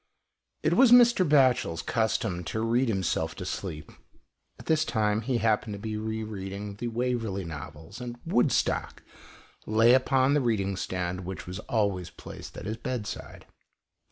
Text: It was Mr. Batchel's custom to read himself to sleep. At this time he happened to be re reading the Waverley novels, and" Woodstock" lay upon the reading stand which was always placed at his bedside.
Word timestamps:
It 0.63 0.73
was 0.73 0.91
Mr. 0.91 1.23
Batchel's 1.29 1.83
custom 1.83 2.43
to 2.45 2.61
read 2.61 2.89
himself 2.89 3.35
to 3.35 3.45
sleep. 3.45 3.91
At 4.57 4.65
this 4.65 4.83
time 4.83 5.21
he 5.21 5.37
happened 5.37 5.73
to 5.73 5.79
be 5.79 5.95
re 5.95 6.23
reading 6.23 6.77
the 6.77 6.87
Waverley 6.87 7.45
novels, 7.45 8.01
and" 8.01 8.17
Woodstock" 8.25 9.03
lay 9.67 9.93
upon 9.93 10.33
the 10.33 10.41
reading 10.41 10.75
stand 10.75 11.23
which 11.23 11.45
was 11.45 11.59
always 11.69 12.09
placed 12.09 12.57
at 12.57 12.65
his 12.65 12.77
bedside. 12.77 13.45